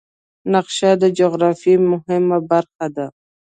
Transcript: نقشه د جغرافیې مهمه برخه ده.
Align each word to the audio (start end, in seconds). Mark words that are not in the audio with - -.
نقشه 0.53 0.89
د 1.01 1.03
جغرافیې 1.19 1.75
مهمه 1.91 2.37
برخه 2.51 2.87
ده. 2.95 3.05